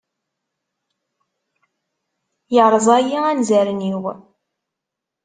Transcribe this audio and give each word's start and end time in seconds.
Yerẓa-iyi 2.55 3.17
anzaren-iw! 3.31 4.03